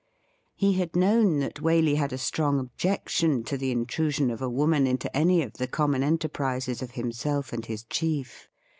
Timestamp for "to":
3.43-3.55